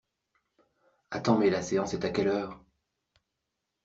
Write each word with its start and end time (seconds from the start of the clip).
Attends 1.11 1.37
mais 1.37 1.51
la 1.51 1.61
séance 1.61 1.93
est 1.93 2.03
à 2.05 2.09
quelle 2.09 2.29
heure? 2.29 2.59